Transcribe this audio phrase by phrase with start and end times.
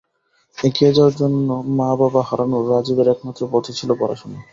[0.57, 1.47] এগিয়ে যাওয়ার জন্য
[1.77, 4.39] মা বাবা হারানো রাজীবের একমাত্র পথই ছিল পড়াশোনা।